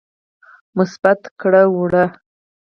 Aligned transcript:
مثبت 0.77 1.21
کړه 1.41 1.63
وړه 1.75 2.05